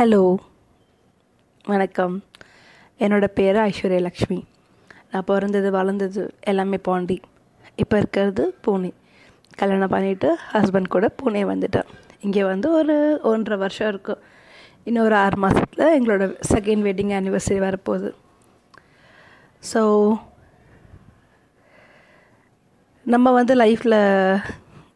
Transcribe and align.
Hello. 0.00 0.36
வணக்கம். 1.64 2.22
என்னோடய 2.98 3.26
பேர் 3.26 3.56
ஐஸ்வர்யா 3.56 4.00
லக்ஷ்மி. 4.00 4.44
நான் 5.10 5.24
பிறந்தது 5.24 5.70
வளர்ந்தது 5.70 6.34
எல்லாமே 6.40 6.76
பாண்டி. 6.76 7.20
இப்போ 7.74 7.96
இருக்கிறது 7.96 8.44
பூனே. 8.66 8.92
கல்யாணம் 9.56 9.90
பண்ணிவிட்டு 9.90 10.28
ஹஸ்பண்ட் 10.52 10.88
கூட 10.88 11.10
பூனே 11.22 11.42
வந்துட்டேன். 11.50 11.88
இங்கே 12.20 12.44
வந்து 12.44 12.72
ஒரு 12.72 13.20
ஒன்றரை 13.22 13.58
வருஷம் 13.58 13.88
இருக்கும் 13.88 14.22
இன்னும் 14.84 15.04
ஒரு 15.04 15.14
ஆறு 15.14 15.36
மாதத்தில் 15.36 15.92
எங்களோட 15.98 16.36
செகண்ட் 16.52 16.86
வெட்டிங் 16.88 17.12
ஆனிவர்சரி 17.18 17.60
வரப்போகுது. 17.66 18.12
ஸோ 19.72 19.82
நம்ம 23.02 23.32
வந்து 23.32 23.54
லைஃப்பில் 23.54 23.98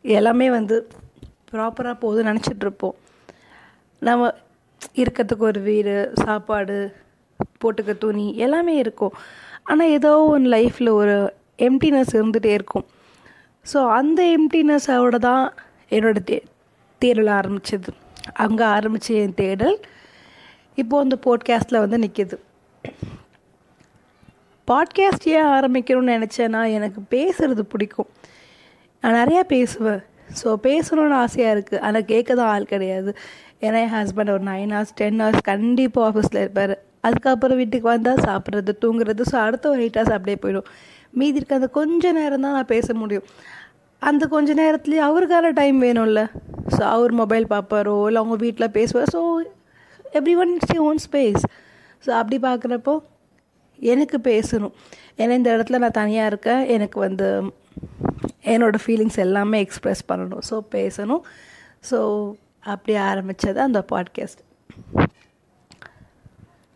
எல்லாமே 0.02 0.50
வந்து 0.50 0.89
ப்ராப்பராக 1.52 2.02
போகுதுன்னு 2.05 2.32
நினச்சிட்ருப்போம் 2.32 2.98
நம்ம 3.99 4.32
இருக்கிறதுக்கு 4.96 5.44
ஒரு 5.50 5.61
வீடு 5.61 6.12
சாப்பாடு 6.14 6.76
போட்டுக்க 7.62 7.98
துணி 7.98 8.36
எல்லாமே 8.36 8.76
இருக்கும். 8.76 9.14
ஆனால் 9.62 9.88
ஏதோ 9.88 10.18
ஒன்று 10.18 10.50
லைஃப்பில் 10.57 10.90
ஒரு 11.00 11.32
எம்டினஸ் 11.58 12.14
இருந்துகிட்டே 12.16 12.52
இருக்கும். 12.58 12.86
ஸோ 13.72 13.88
அந்த 13.98 14.22
எம்டினஸோட 14.36 15.18
தான் 15.18 15.52
என்னோடய 15.90 16.24
தே 16.30 16.36
தேடல் 16.98 17.30
ஆரம்பிச்சது. 17.38 17.90
அங்கே 18.32 18.64
ஆரம்பித்த 18.64 19.14
என் 19.14 19.34
தேடல் 19.34 19.76
இப்போது 20.74 21.04
அந்த 21.04 21.16
போட்காஸ்ட்டில் 21.26 21.82
வந்து 21.85 21.98
நிற்கிது 22.04 22.36
பாட்காஸ்ட் 24.68 25.26
ஏன் 25.29 25.50
ஆரம்பிக்கணும்னு 25.57 26.14
நினச்சேன்னா 26.16 26.60
எனக்கு 26.76 27.00
பேசுகிறது 27.14 27.64
பிடிக்கும். 27.72 28.10
நான் 29.02 29.18
நிறையா 29.21 29.40
பேசுவேன். 29.40 30.02
ஸோ 30.40 30.54
பேசணும்னு 30.68 31.16
ஆசையாக 31.24 31.54
இருக்குது 31.54 31.80
ஆனால் 31.80 32.05
கேட்க 32.05 32.34
தான் 32.34 32.52
ஆள் 32.52 32.70
கிடையாது. 32.72 33.16
ஏன்னா 33.67 33.78
என் 33.84 33.95
ஹஸ்பண்ட் 33.98 34.33
ஒரு 34.34 34.45
நைன் 34.50 34.73
ஹவர்ஸ் 34.75 34.95
டென் 35.00 35.20
ஹவர்ஸ் 35.25 35.44
கண்டிப்பாக 35.50 36.06
ஆஃபீஸில் 36.11 36.41
இருப்பார். 36.44 36.75
அதுக்கப்புறம் 37.06 37.58
வீட்டுக்கு 37.61 37.86
வந்தால் 37.94 38.22
சாப்பிட்றது 38.28 38.72
தூங்குறது 38.84 39.25
ஸோ 39.30 39.36
அடுத்த 39.47 39.64
ஒரு 39.75 39.80
எயிட் 39.84 39.98
ஹவர்ஸ் 39.98 40.16
அப்படியே 40.16 40.38
போயிடும். 40.44 40.69
மீதி 41.20 41.38
இருக்க 41.41 41.61
அந்த 41.61 41.69
கொஞ்ச 41.78 42.12
நேரம் 42.19 42.44
தான் 42.47 42.56
நான் 42.58 42.72
பேச 42.75 42.94
முடியும். 43.03 43.27
அந்த 44.03 44.25
கொஞ்ச 44.34 44.55
நேரத்துலேயே 44.62 45.03
அவருக்கான 45.08 45.53
டைம் 45.61 45.78
வேணும்ல. 45.86 46.22
ஸோ 46.75 46.83
அவர் 46.94 47.12
மொபைல் 47.22 47.47
பார்ப்பாரோ 47.55 47.94
இல்லை 48.08 48.20
அவங்க 48.22 48.36
வீட்டில் 48.44 48.75
பேசுவார் 48.78 49.12
so 49.16 49.20
everyone 50.42 50.53
its 50.56 50.81
own 50.88 51.00
space 51.06 51.44
so 52.05 52.10
அப்படி 52.20 52.36
பார்க்குறப்போ 52.48 52.94
எனக்கு 53.92 54.19
பேசணும். 54.31 54.75
ஏன்னா 55.20 55.34
இந்த 55.41 55.50
இடத்துல 55.56 55.78
நான் 55.84 55.98
தனியாக 56.00 56.31
இருக்கேன். 56.33 56.62
எனக்கு 56.75 56.98
வந்து 57.06 57.28
என்னோடய 58.53 58.84
ஃபீலிங்ஸ் 58.84 59.19
எல்லாமே 59.27 59.58
எக்ஸ்ப்ரெஸ் 59.64 60.03
பண்ணணும். 60.10 60.42
ஸோ 60.50 60.56
பேசணும். 60.77 61.22
ஸோ 61.91 61.98
அப்படி 62.64 62.98
ஆரம்பித்தது 62.98 63.60
அந்த 63.60 63.84
பாட்காஸ்ட் 63.92 64.42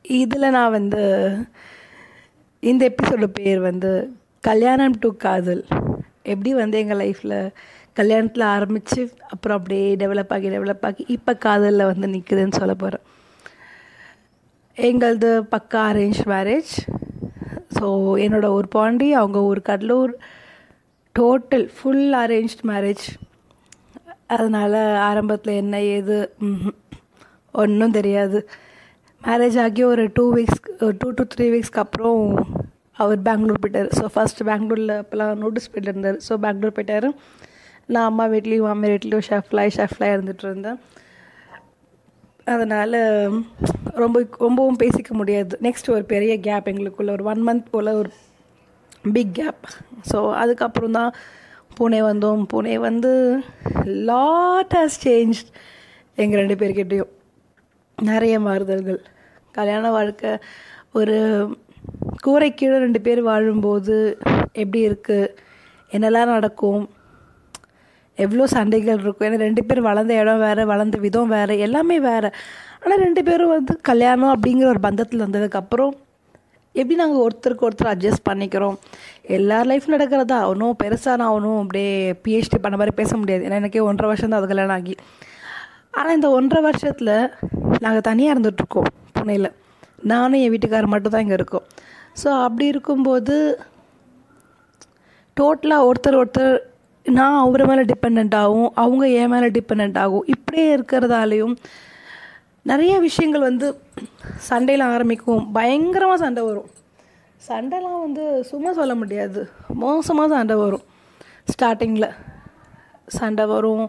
இதில் 0.03 0.51
நான் 0.51 0.71
வந்து 0.71 1.37
இந்த 2.61 2.95
எபிசோட 2.95 3.25
பேர் 3.27 3.61
வந்து 3.61 4.17
கல்யாணம் 4.41 4.95
டு 4.99 5.17
காதல். 5.17 5.67
எப்படி 6.23 6.55
வந்து 6.55 6.79
எங்கள் 6.79 6.99
லைஃப்பில் 6.99 7.53
கல்யாணத்தில் 7.97 8.43
ஆரம்பித்து 8.43 9.13
அப்புறம் 9.29 9.57
அப்படியே 9.57 9.97
டெவலப் 9.97 10.33
ஆகி 10.33 10.49
டெவலப் 10.49 10.85
ஆகி 10.85 11.05
இப்போ 11.09 11.37
காதலில் 11.37 11.85
வந்து 11.85 12.07
நிற்குதுன்னு 12.07 12.53
சொல்ல 12.53 12.75
போகிறேன் 12.75 13.05
எங்களது 14.75 15.43
பக்கா 15.43 15.75
அரேஞ்ச் 15.75 16.21
மேரேஜ் 16.25 16.73
ஸோ 17.75 17.85
என்னோடய 18.19 18.47
ஊர் 18.47 18.69
பாண்டி 18.69 19.13
அவங்க 19.13 19.43
ஊர் 19.43 19.61
Cuddalore. 19.61 20.19
Total 21.19 21.69
full 21.77 22.13
arrange 22.13 22.57
marriage 22.67 23.07
அதனால் 24.35 24.79
ஆரம்பத்தில் 25.09 25.59
என்ன 25.63 25.77
ஏது 25.97 26.17
ஒன்றும் 27.63 27.97
தெரியாது. 27.99 28.39
மேரேஜ் 29.23 29.59
ஆகி 29.65 29.83
ஒரு 29.93 30.03
two 30.17 30.25
weeks 30.37 30.61
two 31.01 31.09
to 31.19 31.25
three 31.35 31.47
வீக்ஸ்க்கு 31.55 31.83
அப்புறம் 31.85 32.21
அவர் 33.03 33.21
பெங்களூர் 33.29 33.63
போயிட்டார். 33.63 33.91
ஸோ 33.99 34.05
ஃபஸ்ட் 34.15 34.41
பெங்களூரில் 34.51 34.95
அப்போலாம் 35.03 35.41
நோட்டீஸ் 35.43 35.71
போயிட்டு 35.73 35.91
இருந்தார் 35.93 36.19
ஸோ 36.27 36.35
பெங்களூர் 36.45 36.77
போயிட்டார். 36.77 37.09
நான் 37.95 38.09
அம்மா 38.11 38.25
வீட்லேயும் 38.33 38.67
மாமியார் 38.69 38.95
வீட்லேயும் 38.95 39.27
ஷெஃப்லாய் 39.31 39.77
ஷெஃப்லாய் 39.79 40.15
இருந்துகிட்டு 40.17 40.47
இருந்தேன். 40.49 40.79
அதனால் 42.55 42.99
ரொம்ப 44.03 44.19
ரொம்பவும் 44.45 44.81
பேசிக்க 44.83 45.11
முடியாது. 45.21 45.55
நெக்ஸ்ட் 45.67 45.93
ஒரு 45.97 46.05
பெரிய 46.13 46.35
கேப் 46.47 46.71
எங்களுக்குள்ள 46.73 47.11
ஒரு 47.17 47.25
ஒன் 47.33 47.43
மந்த் 47.49 47.73
போல் 47.75 47.91
ஒரு 48.01 48.11
பிக் 49.17 49.35
கேப் 49.41 49.65
ஸோ 50.11 50.19
அதுக்கப்புறம் 50.43 50.97
தான் 50.99 51.11
பூனே 51.79 52.01
வந்தோம். 52.11 52.43
பூனே 52.53 52.75
வந்து 52.89 53.13
லாட் 54.11 54.75
ஹாஸ் 54.79 54.99
சேஞ்ச் 55.05 55.41
எங்கள் 56.23 56.41
ரெண்டு 56.41 56.57
பேர்கிட்டையும். 56.61 57.13
நிறைய 58.11 58.35
மாறுதல்கள். 58.47 59.01
கல்யாண 59.59 59.91
வாழ்க்கை 59.91 60.33
ஒரு 60.99 61.17
கூரை 62.25 62.49
கீழே 62.55 62.79
ரெண்டு 62.85 63.01
பேர் 63.07 63.21
வாழும்போது 63.23 63.97
எப்படி 64.61 64.81
இருக்குது 64.89 65.35
என்னெல்லாம் 65.97 66.33
நடக்கும்? 66.37 66.83
எவ்வளோ 68.25 68.47
சண்டைகள் 68.55 69.01
இருக்கும்? 69.03 69.27
ஏன்னா 69.29 69.39
ரெண்டு 69.47 69.63
பேர் 69.65 69.81
வளர்ந்த 69.89 70.15
இடம் 70.21 70.45
வேறு 70.47 70.63
வளர்ந்த 70.73 70.99
விதம் 70.99 71.33
வேறு 71.37 71.55
எல்லாமே 71.67 71.97
வேறு. 72.09 72.31
ஆனால் 72.83 73.03
ரெண்டு 73.07 73.23
பேரும் 73.29 73.55
வந்து 73.57 73.75
கல்யாணம் 73.91 74.33
அப்படிங்கிற 74.35 74.67
ஒரு 74.75 74.81
பந்தத்தில் 74.87 75.25
வந்ததுக்கப்புறம் 75.27 75.95
எப்படி 76.75 76.97
நாங்கள் 77.01 77.23
ஒருத்தருக்கு 77.25 77.67
ஒருத்தர் 77.69 77.93
அட்ஜஸ்ட் 77.93 78.27
பண்ணிக்கிறோம்? 78.29 78.77
எல்லார் 79.37 79.69
லைஃப் 79.71 79.87
நடக்கிறதா? 79.95 80.39
ஒன்றும் 80.51 80.77
பெருசாக 80.83 81.17
நான் 81.21 81.35
ஒன்றும் 81.37 81.61
அப்படியே 81.63 81.93
பிஹெச்டி 82.25 82.59
பண்ண 82.65 82.77
மாதிரி 82.81 82.95
பேச 83.01 83.11
முடியாது. 83.17 83.45
ஏன்னா 83.47 83.61
எனக்கே 83.63 83.83
ஒன்றரை 83.89 84.11
வருஷம் 84.11 84.31
தான் 84.33 84.41
அது 84.41 84.51
கல்யாணம் 84.53 84.77
ஆகி. 84.79 84.97
ஆனால் 85.99 86.17
இந்த 86.19 86.31
ஒன்றரை 86.39 86.63
வருஷத்தில் 86.69 87.15
நாங்கள் 87.85 88.07
தனியாக 88.11 88.35
இருந்துகிட்ருக்கோம் 88.35 88.89
புனேயில் 89.19 89.51
நானும் 90.13 90.41
என் 90.45 90.53
வீட்டுக்காரர் 90.55 90.93
மட்டும்தான் 90.95 91.25
இங்கே 91.25 91.39
இருக்கோம். 91.41 91.67
ஸோ 92.21 92.29
அப்படி 92.45 92.67
இருக்கும்போது 92.73 93.37
டோட்டலாக 95.37 95.89
ஒருத்தர் 95.89 96.21
ஒருத்தர் 96.21 96.55
நான் 97.07 97.43
அவரை 97.43 97.65
மேலே 97.67 97.83
டிபெண்ட் 97.91 98.35
ஆகும் 98.43 98.71
அவங்க 98.83 99.05
என் 99.21 99.33
மேலே 99.35 99.49
டிபெண்ட் 99.59 99.99
ஆகும். 100.05 100.25
இப்படியே 100.35 100.67
இருக்கிறதாலையும் 100.77 101.55
நிறைய 102.71 102.95
விஷயங்கள் 103.07 103.49
வந்து 103.49 103.67
சண்டையில் 104.49 104.85
ஆரம்பிக்கும். 104.93 105.43
பயங்கரமாக 105.57 106.23
சண்டை 106.25 106.43
வரும். 106.49 106.69
சண்டைலாம் 107.49 108.01
வந்து 108.07 108.25
சும்மா 108.51 108.71
சொல்ல 108.79 108.95
முடியாது. 109.03 109.41
மோசமாக 109.83 110.33
சண்டை 110.35 110.57
வரும். 110.63 110.85
ஸ்டார்டிங்கில் 111.53 112.09
சண்டை 113.19 113.45
வரும். 113.55 113.87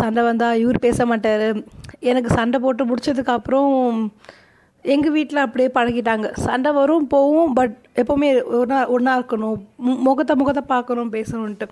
சண்டை 0.00 0.22
வந்தால் 0.28 0.60
இவர் 0.62 0.84
பேச 0.86 1.06
மாட்டார். 1.10 1.48
எனக்கு 2.10 2.30
சண்டை 2.38 2.58
போட்டு 2.64 2.82
முடிச்சதுக்கப்புறம் 2.90 3.74
எங்கள் 4.94 5.14
வீட்டில் 5.16 5.44
அப்படியே 5.44 5.68
பழகிட்டாங்க. 5.76 6.26
சண்டை 6.46 6.70
வரும் 6.78 7.06
போகும் 7.14 7.52
பட் 7.58 7.76
எப்போவுமே 8.00 8.28
ஒன்றா 8.60 8.80
ஒன்றா 8.96 9.12
இருக்கணும். 9.20 9.60
முகத்தை 10.06 10.34
முகத்தை 10.42 10.62
பார்க்கணும் 10.74 11.14
பேசணுன்ட்டு 11.16 11.68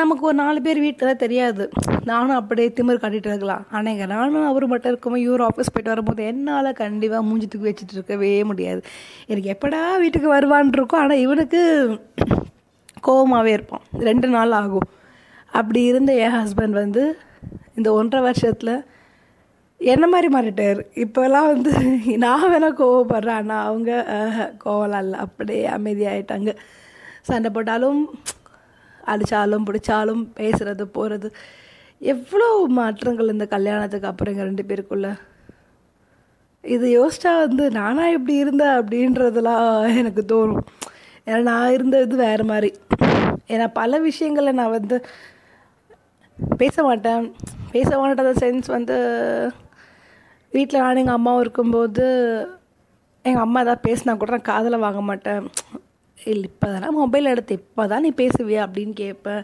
நமக்கு 0.00 0.24
ஒரு 0.26 0.36
நாலு 0.40 0.58
பேர் 0.64 0.78
வீட்டில் 0.84 1.20
தெரியாது. 1.22 1.64
நானும் 2.10 2.38
அப்படியே 2.38 2.68
திமிர் 2.76 3.00
காட்டிகிட்டு 3.02 3.30
இருக்கலாம். 3.30 3.62
ஆனால் 3.70 3.92
எங்கள் 3.92 4.10
நானும் 4.14 4.48
அவர் 4.50 4.66
மட்டும் 4.72 4.92
இருக்கும்போது 4.92 5.24
இவர் 5.26 5.44
ஆஃபீஸ் 5.46 5.72
போயிட்டு 5.74 5.92
வரும்போது 5.92 6.22
என்னால் 6.30 6.68
கண்டிப்பாக 6.80 7.26
மூஞ்சித்துக்கு 7.28 7.68
வச்சுட்டு 7.68 7.96
இருக்கவே 7.96 8.30
முடியாது. 8.50 8.82
எனக்கு 9.30 9.52
எப்படா 9.54 9.80
வீட்டுக்கு 10.02 10.28
வருவான் 10.28 10.76
இருக்கும் 10.78 11.02
ஆனால் 11.02 11.22
இவனுக்கு 11.24 11.62
கோபமாகவே 13.08 13.52
இருப்பான். 13.56 13.84
ரெண்டு 14.08 14.28
நாள் 14.36 14.54
ஆகும். 14.60 14.88
அப்படி 15.60 15.82
இருந்த 15.82 16.12
என் 16.24 16.38
ஹஸ்பண்ட் 16.38 16.76
வந்து 16.84 17.04
இந்த 17.76 17.92
ஒன்றரை 17.92 18.22
வருஷத்தில் 18.28 18.74
என்ன 19.80 20.04
மாதிரி 20.12 20.28
மாறிட்டார்? 20.34 20.80
இப்போல்லாம் 21.04 21.50
வந்து 21.52 21.72
நான் 22.24 22.48
வேணால் 22.52 22.80
கோவப்படுறேன். 22.80 23.38
ஆனால் 23.42 23.66
அவங்க 23.68 23.90
கோவலாம் 24.64 25.04
இல்லை. 25.04 25.18
அப்படியே 25.26 25.68
அமைதியாகிட்டாங்க 25.76 26.52
சண்டை 27.28 27.50
போட்டாலும் 27.54 28.00
அடித்தாலும் 29.12 29.66
பிடிச்சாலும் 29.68 30.22
பேசுகிறது 30.40 30.84
போகிறது 30.98 31.30
எவ்வளோ 32.14 32.48
மாற்றங்கள் 32.78 33.32
இந்த 33.34 33.46
கல்யாணத்துக்கு 33.54 34.10
அப்புறம் 34.10 34.32
எங்கள் 34.34 34.48
ரெண்டு 34.50 34.64
பேருக்குள்ள? 34.68 35.08
இது 36.74 36.86
யோசிச்சா 36.98 37.32
வந்து 37.44 37.64
நானாக 37.78 38.14
எப்படி 38.16 38.34
இருந்தேன் 38.42 38.78
அப்படின்றதுலாம் 38.80 39.66
எனக்கு 40.00 40.22
தோணும். 40.32 40.64
ஏன்னா 41.26 41.40
நான் 41.50 41.74
இருந்தது 41.76 42.16
வேறு 42.26 42.44
மாதிரி. 42.50 42.70
ஏன்னா 43.54 43.66
பல 43.80 43.98
விஷயங்களை 44.08 44.52
நான் 44.60 44.76
வந்து 44.78 44.96
பேச 46.62 46.82
மாட்டேன். 46.88 47.24
பேச 47.74 47.90
மாட்டேன் 47.98 48.40
சென்ஸ் 48.42 48.68
வந்து 48.76 48.96
வீட்டில் 50.54 50.82
நானும் 50.84 51.02
எங்கள் 51.02 51.18
அம்மாவும் 51.18 51.42
இருக்கும்போது 51.44 52.06
எங்கள் 53.28 53.44
அம்மா 53.46 53.60
ஏதாவது 53.64 53.86
பேசினா 53.88 54.12
கூட 54.16 54.30
நான் 54.34 54.50
காதில் 54.50 54.84
வாங்க 54.84 55.00
மாட்டேன். 55.08 55.42
இல்லை 56.26 56.44
இப்போ 56.44 56.66
தானே 56.74 56.88
மொபைல் 57.00 57.32
எடுத்து 57.32 57.54
இப்போ 57.54 57.86
தான் 57.86 58.04
நீ 58.06 58.10
பேசுவியா 58.22 58.60
அப்படின்னு 58.66 58.94
கேட்பேன் 59.02 59.42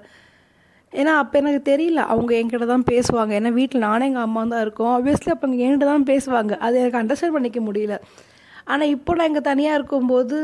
ஏன்னா 0.92 1.12
அப்போ 1.20 1.38
எனக்கு 1.38 1.60
தெரியல 1.70 2.00
அவங்க 2.12 2.32
என்கிட்ட 2.40 2.66
தான் 2.66 2.88
பேசுவாங்க. 2.90 3.32
ஏன்னா 3.38 3.50
வீட்டில் 3.52 3.84
நானே 3.86 4.06
எங்கள் 4.06 4.22
அம்மா 4.22 4.44
தான் 4.52 4.60
இருக்கோம். 4.60 4.90
ஆப்வியஸ்லி 4.96 5.30
அப்போ 5.34 5.46
என்கிட்ட 5.64 5.86
தான் 5.92 6.06
பேசுவாங்க. 6.12 6.52
அது 6.58 6.74
எனக்கு 6.82 7.00
அண்டர்ஸ்டாண்ட் 7.00 7.36
பண்ணிக்க 7.36 7.60
முடியல. 7.60 7.96
ஆனால் 8.64 8.88
இப்போ 8.88 9.14
நான் 9.14 9.26
இங்கே 9.26 9.40
தனியாக 9.40 9.78
இருக்கும்போது 9.78 10.36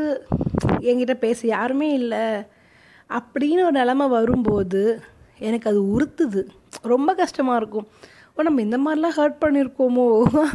என்கிட்ட 0.89 1.13
பேச 1.13 1.47
யாருமே 1.47 1.93
இல்லை. 1.93 2.25
அப்படின்னு 3.09 3.61
ஒரு 3.67 3.71
நிலமை 3.71 4.07
வரும்போது 4.07 4.81
எனக்கு 5.39 5.69
அது 5.69 5.79
உறுத்துது. 5.95 6.41
ரொம்ப 6.83 7.13
கஷ்டமாக 7.13 7.59
இருக்கும். 7.61 7.87
ஓ 8.35 8.43
நம்ம 8.47 8.61
இந்த 8.61 8.77
மாதிரிலாம் 8.77 9.17
ஹர்ட் 9.19 9.41
பண்ணியிருக்கோமோ 9.43 10.05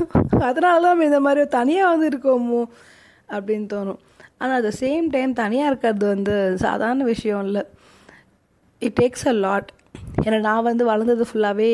அதனால 0.49 0.81
தான் 0.83 0.93
நம்ம 0.93 1.05
இந்த 1.05 1.21
மாதிரி 1.21 1.49
தனியாக 1.49 1.93
வந்து 1.93 2.07
இருக்கோமோ? 2.13 2.61
அப்படின்னு 3.29 3.67
தோணும். 3.75 4.01
ஆனால் 4.41 4.57
அட் 4.59 4.69
த 4.69 4.73
சேம் 4.83 5.07
டைம் 5.15 5.33
தனியாக 5.43 5.71
இருக்கிறது 5.71 6.07
வந்து 6.15 6.35
சாதாரண 6.65 7.05
விஷயம் 7.13 7.43
இல்லை. 7.47 7.63
இட் 8.83 8.97
டேக்ஸ் 9.01 9.27
அ 9.33 9.35
லாட் 9.45 9.71
ஏன்னா 10.25 10.39
நான் 10.49 10.67
வந்து 10.71 10.85
வளர்ந்தது 10.93 11.25
ஃபுல்லாகவே 11.29 11.71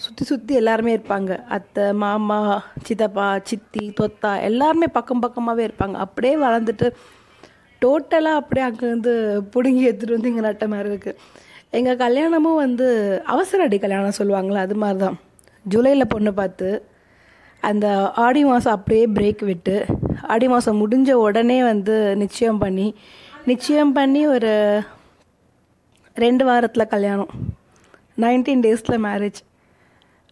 சுற்றி 0.00 0.24
சுற்றி 0.30 0.54
எல்லாருமே 0.60 0.94
இருப்பாங்க. 0.96 1.32
அத்தை 1.56 1.84
மாமா 2.02 2.38
சித்தப்பா 2.86 3.26
சித்தி 3.50 3.84
தொத்தா 4.00 4.32
எல்லாருமே 4.48 4.88
பக்கம் 4.96 5.22
பக்கமாகவே 5.24 5.62
இருப்பாங்க. 5.68 5.96
அப்படியே 6.06 6.34
வளர்ந்துட்டு 6.46 6.88
டோட்டலாக 7.82 8.40
அப்படியே 8.40 8.64
அங்கேருந்து 8.66 9.12
பிடுங்கி 9.54 9.82
எடுத்துகிட்டு 9.88 10.16
வந்து 10.16 10.30
இங்கே 10.30 10.44
நட்ட 10.46 10.66
மாதிரி 10.72 10.90
இருக்குது 10.92 11.18
எங்கள் 11.78 12.00
கல்யாணமும் 12.04 12.60
வந்து 12.64 12.86
அவசர 13.34 13.64
அடி 13.66 13.78
கல்யாணம் 13.78 14.18
சொல்லுவாங்களே 14.18 14.60
அது 14.66 14.76
மாதிரி 14.82 14.98
தான் 15.04 15.16
ஜூலையில் 15.66 16.12
பொண்ணு 16.14 16.30
பார்த்து 16.40 16.68
அந்த 17.62 17.86
ஆடி 18.24 18.42
மாதம் 18.50 18.76
அப்படியே 18.76 19.04
பிரேக் 19.16 19.42
விட்டு 19.50 19.74
ஆடி 20.22 20.48
மாதம் 20.48 20.80
முடிஞ்ச 20.82 21.12
உடனே 21.26 21.58
வந்து 21.62 22.16
நிச்சயம் 22.16 22.58
பண்ணி 22.58 22.94
நிச்சயம் 23.44 23.92
பண்ணி 23.92 24.26
ஒரு 24.26 24.52
ரெண்டு 26.14 26.44
வாரத்தில் 26.44 26.92
கல்யாணம். 26.94 27.30
நைன்டீன் 28.24 28.64
டேஸில் 28.66 29.02
மேரேஜ் 29.06 29.40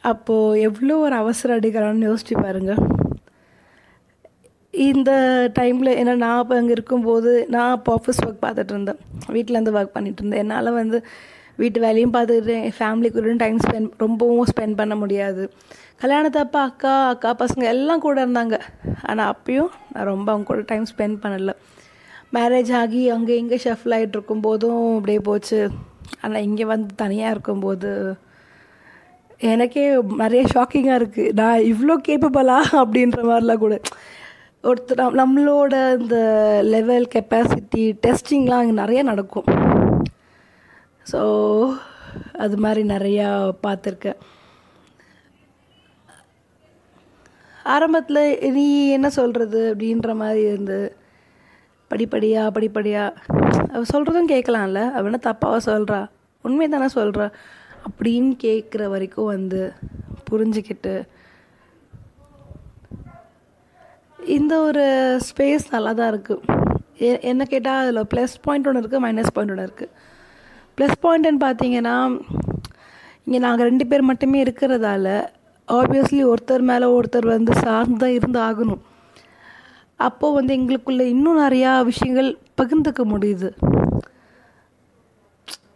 அப்போது 0.01 0.61
எவ்வளோ 0.61 0.97
ஒரு 0.97 1.15
அவசர 1.15 1.59
அடிக்கலாம்னு 1.59 2.09
யோசிச்சு 2.11 2.35
பாருங்கள் 2.43 2.83
இந்த 4.89 5.11
டைமில் 5.59 5.91
ஏன்னா 6.01 6.15
நான் 6.15 6.39
அப்போ 6.39 6.57
அங்கே 6.57 6.73
இருக்கும்போது 6.73 7.47
நான் 7.49 7.71
அப்போ 7.71 7.91
ஆஃபீஸ் 7.99 8.23
ஒர்க் 8.27 8.45
பார்த்துட்டு 8.45 8.73
இருந்தேன். 8.75 9.01
வீட்டிலேருந்து 9.29 9.75
ஒர்க் 9.79 9.95
பண்ணிகிட்டு 9.97 10.23
இருந்தேன். 10.23 10.43
என்னால் 10.45 10.71
வந்து 10.73 10.99
வீட்டு 11.57 11.81
வேலையும் 11.81 12.13
பார்த்துக்கிட்டு 12.13 12.63
என் 12.63 12.73
ஃபேமிலி 12.79 13.13
கூட 13.13 13.33
டைம் 13.33 13.57
ஸ்பெண்ட் 13.57 13.91
ரொம்பவும் 13.99 14.45
ஸ்பெண்ட் 14.45 14.77
பண்ண 14.77 14.97
முடியாது. 14.97 15.53
கல்யாணத்தப்போ 16.03 16.53
அக்கா 16.53 17.09
அக்கா 17.09 17.37
பசங்க 17.39 17.63
எல்லாம் 17.63 18.01
கூட 18.01 18.27
இருந்தாங்க. 18.27 18.61
ஆனால் 19.03 19.35
அப்பயும் 19.35 19.69
நான் 19.93 20.05
ரொம்ப 20.05 20.33
அவங்க 20.33 20.55
கூட 20.55 20.63
டைம் 20.67 20.87
ஸ்பெண்ட் 20.97 21.25
பண்ணலை. 21.25 21.53
மேரேஜ் 22.33 22.77
ஆகி 22.77 23.11
அங்கே 23.11 23.39
இங்கே 23.39 23.61
ஷஃபில் 23.65 23.89
ஆகிட்டு 23.89 24.17
இருக்கும்போதும் 24.17 24.93
அப்படியே 24.93 25.19
போச்சு. 25.19 25.71
ஆனால் 26.21 26.43
இங்கே 26.43 26.65
வந்து 26.65 26.95
தனியாக 26.95 27.31
இருக்கும்போது 27.31 28.17
எனக்கே 29.39 30.03
நிறைய 30.17 30.47
ஷாக்கிங்காக 30.55 31.03
இருக்குது 31.03 31.33
நான் 31.33 31.59
இவ்வளோ 31.59 31.97
கேப்பபிளா 32.09 32.63
அப்படின்ற 32.73 33.23
மாதிரிலாம் 33.23 33.57
கூட. 33.57 33.81
ஒருத்தர் 34.63 34.97
நம்- 34.97 35.25
நம்மளோட 35.25 36.01
இந்த 36.01 36.17
லெவல் 36.63 37.09
கெப்பாசிட்டி 37.15 37.93
டெஸ்டிங்லாம் 38.07 38.51
அங்கே 38.51 38.73
நிறைய 38.73 39.03
நடக்கும். 39.03 39.45
ஸோ 41.07 41.21
அது 42.39 42.57
மாதிரி 42.57 42.83
நிறையா 42.89 43.29
பார்த்துருக்கேன். 43.67 44.19
ஆரம்பத்தில் 47.65 48.23
நீ 48.53 48.65
என்ன 48.91 49.09
சொல்கிறது 49.11 49.61
அப்படின்ற 49.73 50.15
மாதிரி 50.15 50.43
இருந்து 50.43 50.79
படிப்படியாக 51.91 52.51
படிப்படியாக 52.51 53.21
அவள் 53.73 53.93
சொல்கிறதும் 53.93 54.31
கேட்கலாம்ல 54.33 54.81
அவள் 54.93 55.11
என்ன 55.11 55.21
தப்பாக 55.25 55.61
சொல்கிறா 55.67 56.01
உண்மை 56.45 56.67
தானே 56.69 56.89
சொல்கிறா 56.95 57.27
அப்படின்னு 57.87 58.33
கேட்குற 58.43 58.83
வரைக்கும் 58.89 59.25
வந்து 59.27 59.61
புரிஞ்சுக்கிட்டு 60.31 60.95
இந்த 64.19 64.55
ஒரு 64.61 64.85
ஸ்பேஸ் 65.27 65.65
நல்லா 65.71 65.93
தான் 65.93 66.13
இருக்குது 66.13 66.61
என்ன 67.23 67.45
கேட்டால் 67.45 67.81
அதில் 67.83 68.09
ப்ளஸ் 68.13 68.35
பாயிண்ட் 68.43 68.69
ஒன்று 68.69 68.83
இருக்குது 68.83 69.05
மைனஸ் 69.07 69.35
பாயிண்ட் 69.35 69.53
ஒன்று 69.53 69.67
இருக்குது 69.67 69.93
ப்ளஸ் 70.79 70.97
பாயிண்ட்டுன்னு 71.05 71.41
பார்த்தீங்கன்னா 71.47 71.97
இங்கே 73.27 73.41
நாங்கள் 73.47 73.69
ரெண்டு 73.71 73.85
பேர் 73.91 74.09
மட்டுமே 74.11 74.39
இருக்கிறதால 74.45 75.09
ஆப்வியஸ்லி 75.69 76.23
ஒருத்தர் 76.33 76.65
மேலே 76.71 76.87
ஒருத்தர் 76.97 77.27
வந்து 77.37 77.53
சார்ந்து 77.65 78.01
தான் 78.03 78.17
இருந்து 78.19 78.41
ஆகணும் 78.49 78.83
அப்போது 80.07 80.37
வந்து 80.39 80.53
எங்களுக்குள்ள 80.59 81.03
இன்னும் 81.15 81.43
நிறையா 81.45 81.73
விஷயங்கள் 81.91 82.29
பகிர்ந்துக்க 82.61 83.03
முடியுது. 83.13 83.49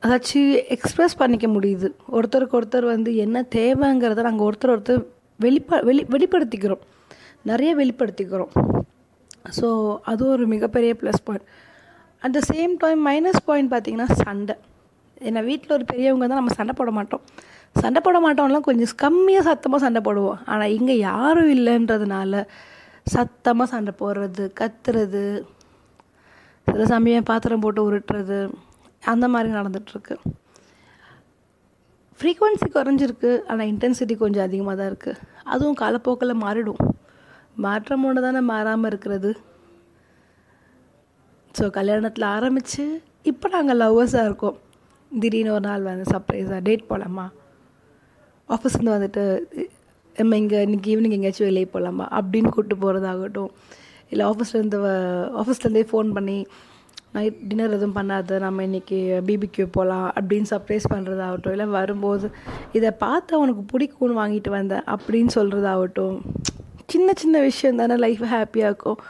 அதாச்சும் 0.05 0.51
எக்ஸ்ப்ரெஸ் 0.75 1.19
பண்ணிக்க 1.21 1.47
முடியுது. 1.55 1.89
ஒருத்தருக்கு 2.17 2.59
ஒருத்தர் 2.59 2.87
வந்து 2.95 3.11
என்ன 3.25 3.43
தேவைங்கிறத 3.57 4.25
நாங்கள் 4.29 4.47
ஒருத்தர் 4.49 4.75
ஒருத்தர் 4.75 5.01
வெளிப்ப 5.45 5.81
வெளி 5.89 6.03
வெளிப்படுத்திக்கிறோம். 6.15 6.83
நிறைய 7.51 7.71
வெளிப்படுத்திக்கிறோம். 7.81 8.53
ஸோ 9.59 9.69
அது 10.13 10.23
ஒரு 10.35 10.45
மிகப்பெரிய 10.55 10.93
plus 11.03 11.23
point 11.27 11.47
at 12.23 12.35
the 12.37 12.43
same 12.53 12.75
time 12.85 13.01
minus 13.11 13.41
point 13.49 13.73
பார்த்திங்கன்னா 13.75 14.09
சண்டை. 14.25 14.57
ஏன்னா 15.27 15.41
வீட்டில் 15.51 15.77
ஒரு 15.77 15.85
பெரியவங்க 15.91 16.27
தான் 16.31 16.41
நம்ம 16.41 16.55
சண்டை 16.59 16.75
போட 16.79 16.91
மாட்டோம். 16.99 17.23
சண்டை 17.83 18.01
போட 18.07 18.19
மாட்டோம்லாம் 18.25 18.67
கொஞ்சம் 18.69 18.93
கம்மியாக 19.05 19.47
சத்தமாக 19.49 19.81
சண்டை 19.85 20.01
போடுவோம். 20.09 20.41
ஆனால் 20.53 20.75
இங்கே 20.79 20.97
யாரும் 21.11 21.53
இல்லைன்றதுனால 21.57 22.43
சத்தமாக 23.15 23.73
சண்டை 23.75 23.93
போடுறது 24.03 24.45
கத்துறது 24.61 25.25
சில 26.67 26.87
சமயம் 26.95 27.29
பாத்திரம் 27.31 27.65
போட்டு 27.65 27.81
உருட்டுறது 27.89 28.39
அந்த 29.13 29.25
மாதிரி 29.33 29.49
நடந்துகிட்ருக்கு 29.59 30.17
ஃப்ரீக்குவன்சி 32.21 32.67
குறைஞ்சிருக்கு 32.77 33.31
ஆனால் 33.51 33.69
இன்டென்சிட்டி 33.73 34.15
கொஞ்சம் 34.23 34.47
அதிகமாக 34.47 34.75
தான் 34.79 34.91
இருக்குது 34.93 35.21
அதுவும் 35.53 35.79
காலப்போக்கில் 35.83 36.43
மாறிடும். 36.45 36.81
மாற்றம் 37.65 38.05
ஒன்று 38.09 38.25
தானே 38.25 38.41
மாறாமல் 38.53 38.91
இருக்கிறது. 38.91 39.31
ஸோ 41.59 41.67
கல்யாணத்தில் 41.77 42.27
ஆரம்பித்து 42.37 42.85
இப்போ 43.31 43.47
நாங்கள் 43.55 43.81
லவ்வர்ஸாக 43.83 44.29
இருக்கோம். 44.29 44.59
திடீர்னு 45.11 45.53
ஒரு 45.53 45.61
நாள் 45.61 45.83
வந்து 45.83 46.07
சர்ப்ரைஸாக 46.13 46.61
டேட் 46.61 46.87
போகலாமா 46.87 47.27
ஆஃபீஸ்லேருந்து 48.49 48.97
வந்துட்டு 48.97 49.23
நம்ம 50.17 50.37
இங்கே 50.37 50.59
இன்றைக்கி 50.65 50.89
ஈவினிங் 50.95 51.17
எங்கேயாச்சும் 51.17 51.49
வெளியே 51.49 51.65
போகலாமா 51.65 52.09
அப்படின்னு 52.11 52.49
கூப்பிட்டு 52.49 52.77
போகிறதாகட்டும் 52.77 53.51
இல்லை 54.09 54.27
ஆஃபீஸ்லேருந்து 54.27 54.79
ஆஃபீஸ்லேருந்தே 55.43 55.85
ஃபோன் 55.91 56.11
பண்ணி 56.13 56.47
நைட் 57.13 57.37
டின்னர் 57.49 57.71
எதுவும் 57.71 57.97
பண்ணாத 57.99 58.39
நம்ம 58.39 58.65
இன்றைக்கி 58.65 58.99
பிபிக்யூ 59.27 59.67
போகலாம் 59.71 60.09
அப்படின்னு 60.15 60.49
சர்ப்ரைஸ் 60.51 60.91
பண்ணுறதாகட்டும் 60.95 61.51
இல்லை 61.51 61.67
வரும்போது 61.67 62.31
இதை 62.73 62.91
பார்த்து 62.91 63.37
அவனுக்கு 63.37 63.63
பிடிக்கும்னு 63.73 64.19
வாங்கிட்டு 64.21 64.49
வந்தேன் 64.49 64.85
அப்படின்னு 64.87 65.33
சொல்கிறதாகட்டும் 65.35 66.19
சின்ன 66.87 67.13
சின்ன 67.17 67.41
விஷயம் 67.41 67.77
தானே 67.77 67.97
லைஃப் 67.97 68.25
ஹாப்பியாக 68.35 68.71
இருக்கும். 68.71 69.01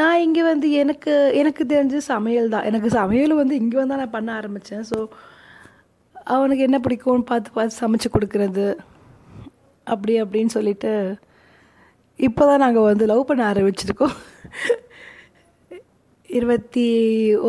நான் 0.00 0.22
இங்கே 0.26 0.42
வந்து 0.50 0.66
எனக்கு 0.82 1.12
எனக்கு 1.40 1.62
தெரிஞ்ச 1.72 1.96
சமையல் 2.12 2.52
தான். 2.54 2.66
எனக்கு 2.70 2.88
சமையல் 2.98 3.34
வந்து 3.40 3.54
இங்கே 3.62 3.78
வந்து 3.80 3.98
நான் 4.00 4.14
பண்ண 4.16 4.30
ஆரம்பித்தேன் 4.40 4.86
ஸோ 4.90 4.98
அவனுக்கு 6.34 6.66
என்ன 6.68 6.78
பிடிக்கும்னு 6.86 7.28
பார்த்து 7.30 7.56
பார்த்து 7.56 7.80
சமைச்சு 7.82 8.08
கொடுக்குறது. 8.14 8.66
அப்படி 9.86 10.14
அப்படின்னு 10.22 10.54
சொல்லிட்டு 10.56 10.92
இப்போ 12.28 12.42
தான் 12.50 12.62
நாங்கள் 12.64 12.88
வந்து 12.90 13.04
லவ் 13.12 13.28
பண்ண 13.30 13.42
ஆரம்பிச்சிருக்கோம். 13.50 14.16
இருபத்தி 16.30 16.86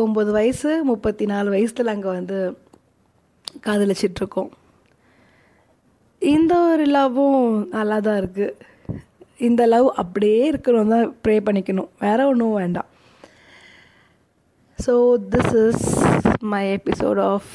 ஒம்பது 0.02 0.30
வயசு 0.36 0.70
முப்பத்தி 0.90 1.24
நாலு 1.32 1.48
வயசில் 1.54 1.88
நாங்கள் 1.90 2.16
வந்து 2.18 2.38
காதலிச்சிட்ருக்கோம் 3.66 4.50
இந்த 6.22 6.52
ஒரு 6.72 6.84
லவ்வும் 6.96 7.46
நல்லா 7.76 7.96
தான் 8.06 8.18
இருக்குது 8.22 8.56
இந்த 9.48 9.62
லவ் 9.72 9.88
அப்படியே 10.02 10.42
இருக்கணும் 10.50 10.92
தான் 10.94 11.06
ப்ரே 11.22 11.36
பண்ணிக்கணும். 11.46 11.83
வேறு 12.00 12.22
ஒன்றும் 12.26 12.54
வேண்டாம் 12.54 12.90
so 14.78 14.94
this 15.30 15.54
is 15.64 15.86
my 16.46 16.62
episode 16.76 17.22
of 17.30 17.50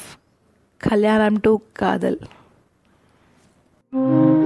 Kalyanam 0.80 1.40
to 1.40 1.54
Kadhal 1.72 2.20
thank 3.92 4.39